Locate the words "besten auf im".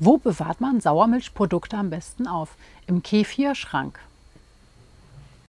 1.90-3.02